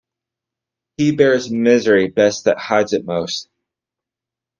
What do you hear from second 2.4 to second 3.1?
that hides it